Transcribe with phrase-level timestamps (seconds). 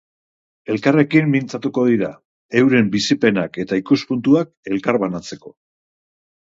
[0.75, 2.09] Elkarrekin mintzatuko dira,
[2.63, 5.59] euren bizipenak eta ikuspuntuak elkarbanatzeko.